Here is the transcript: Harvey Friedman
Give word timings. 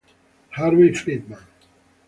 Harvey 0.49 0.89
Friedman 0.97 1.45